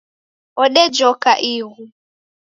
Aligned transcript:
Odejoka 0.63 1.31
ighu 1.51 1.75